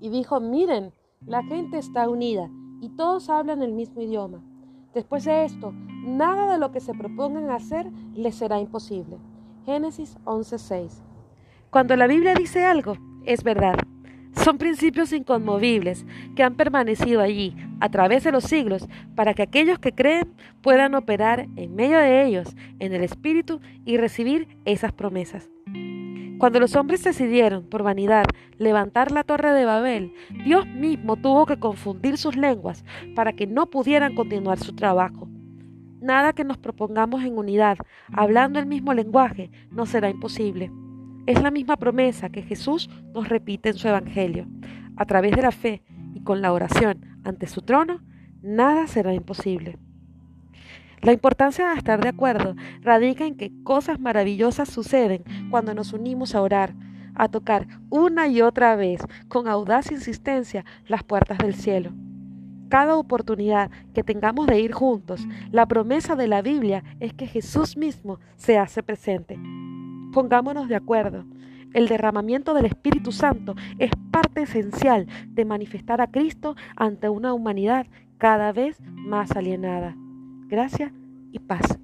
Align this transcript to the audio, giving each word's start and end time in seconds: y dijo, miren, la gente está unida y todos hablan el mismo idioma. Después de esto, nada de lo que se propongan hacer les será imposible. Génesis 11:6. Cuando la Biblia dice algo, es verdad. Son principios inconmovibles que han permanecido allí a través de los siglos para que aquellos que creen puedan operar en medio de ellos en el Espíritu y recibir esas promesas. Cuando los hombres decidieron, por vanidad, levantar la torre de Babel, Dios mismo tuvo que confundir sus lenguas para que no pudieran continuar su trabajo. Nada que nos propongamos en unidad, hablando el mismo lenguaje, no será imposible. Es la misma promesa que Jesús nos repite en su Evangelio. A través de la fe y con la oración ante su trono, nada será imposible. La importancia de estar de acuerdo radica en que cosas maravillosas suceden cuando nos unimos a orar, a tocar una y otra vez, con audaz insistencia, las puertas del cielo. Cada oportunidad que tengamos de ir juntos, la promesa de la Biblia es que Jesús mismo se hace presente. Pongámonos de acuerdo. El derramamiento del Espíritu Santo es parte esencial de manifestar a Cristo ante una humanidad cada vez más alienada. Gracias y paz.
y 0.00 0.08
dijo, 0.08 0.40
miren, 0.40 0.92
la 1.26 1.42
gente 1.42 1.78
está 1.78 2.08
unida 2.08 2.50
y 2.80 2.88
todos 2.90 3.28
hablan 3.28 3.62
el 3.62 3.72
mismo 3.72 4.00
idioma. 4.00 4.42
Después 4.94 5.24
de 5.24 5.44
esto, 5.44 5.72
nada 6.04 6.52
de 6.52 6.58
lo 6.58 6.72
que 6.72 6.80
se 6.80 6.94
propongan 6.94 7.50
hacer 7.50 7.86
les 8.14 8.34
será 8.34 8.58
imposible. 8.58 9.18
Génesis 9.64 10.16
11:6. 10.24 11.02
Cuando 11.70 11.94
la 11.94 12.06
Biblia 12.06 12.34
dice 12.34 12.64
algo, 12.64 12.96
es 13.24 13.44
verdad. 13.44 13.76
Son 14.32 14.58
principios 14.58 15.12
inconmovibles 15.12 16.06
que 16.34 16.42
han 16.42 16.54
permanecido 16.54 17.20
allí 17.20 17.54
a 17.80 17.90
través 17.90 18.24
de 18.24 18.32
los 18.32 18.44
siglos 18.44 18.88
para 19.14 19.34
que 19.34 19.42
aquellos 19.42 19.78
que 19.78 19.92
creen 19.92 20.34
puedan 20.62 20.94
operar 20.94 21.46
en 21.56 21.74
medio 21.74 21.98
de 21.98 22.24
ellos 22.24 22.56
en 22.78 22.94
el 22.94 23.02
Espíritu 23.02 23.60
y 23.84 23.96
recibir 23.96 24.48
esas 24.64 24.92
promesas. 24.92 25.50
Cuando 26.40 26.58
los 26.58 26.74
hombres 26.74 27.04
decidieron, 27.04 27.64
por 27.64 27.82
vanidad, 27.82 28.24
levantar 28.56 29.12
la 29.12 29.24
torre 29.24 29.52
de 29.52 29.66
Babel, 29.66 30.14
Dios 30.42 30.66
mismo 30.66 31.16
tuvo 31.16 31.44
que 31.44 31.58
confundir 31.58 32.16
sus 32.16 32.34
lenguas 32.34 32.82
para 33.14 33.34
que 33.34 33.46
no 33.46 33.66
pudieran 33.66 34.14
continuar 34.14 34.58
su 34.58 34.74
trabajo. 34.74 35.28
Nada 36.00 36.32
que 36.32 36.44
nos 36.44 36.56
propongamos 36.56 37.24
en 37.24 37.36
unidad, 37.36 37.76
hablando 38.10 38.58
el 38.58 38.64
mismo 38.64 38.94
lenguaje, 38.94 39.50
no 39.70 39.84
será 39.84 40.08
imposible. 40.08 40.72
Es 41.26 41.42
la 41.42 41.50
misma 41.50 41.76
promesa 41.76 42.30
que 42.30 42.40
Jesús 42.40 42.88
nos 43.12 43.28
repite 43.28 43.68
en 43.68 43.74
su 43.76 43.88
Evangelio. 43.88 44.46
A 44.96 45.04
través 45.04 45.36
de 45.36 45.42
la 45.42 45.52
fe 45.52 45.82
y 46.14 46.22
con 46.22 46.40
la 46.40 46.54
oración 46.54 47.20
ante 47.22 47.48
su 47.48 47.60
trono, 47.60 48.00
nada 48.40 48.86
será 48.86 49.12
imposible. 49.12 49.76
La 51.02 51.12
importancia 51.12 51.70
de 51.70 51.76
estar 51.76 52.02
de 52.02 52.10
acuerdo 52.10 52.56
radica 52.82 53.24
en 53.24 53.34
que 53.34 53.50
cosas 53.62 53.98
maravillosas 53.98 54.68
suceden 54.68 55.24
cuando 55.50 55.72
nos 55.72 55.94
unimos 55.94 56.34
a 56.34 56.42
orar, 56.42 56.74
a 57.14 57.28
tocar 57.28 57.66
una 57.88 58.28
y 58.28 58.42
otra 58.42 58.76
vez, 58.76 59.00
con 59.28 59.48
audaz 59.48 59.90
insistencia, 59.92 60.66
las 60.86 61.02
puertas 61.02 61.38
del 61.38 61.54
cielo. 61.54 61.92
Cada 62.68 62.96
oportunidad 62.96 63.70
que 63.94 64.04
tengamos 64.04 64.46
de 64.46 64.60
ir 64.60 64.72
juntos, 64.72 65.26
la 65.50 65.66
promesa 65.66 66.16
de 66.16 66.28
la 66.28 66.42
Biblia 66.42 66.84
es 67.00 67.14
que 67.14 67.26
Jesús 67.26 67.78
mismo 67.78 68.20
se 68.36 68.58
hace 68.58 68.82
presente. 68.82 69.38
Pongámonos 70.12 70.68
de 70.68 70.76
acuerdo. 70.76 71.24
El 71.72 71.88
derramamiento 71.88 72.52
del 72.52 72.66
Espíritu 72.66 73.10
Santo 73.10 73.54
es 73.78 73.90
parte 74.10 74.42
esencial 74.42 75.06
de 75.28 75.44
manifestar 75.46 76.00
a 76.00 76.10
Cristo 76.10 76.56
ante 76.76 77.08
una 77.08 77.32
humanidad 77.32 77.86
cada 78.18 78.52
vez 78.52 78.78
más 78.82 79.30
alienada. 79.32 79.96
Gracias 80.50 80.92
y 81.30 81.38
paz. 81.38 81.78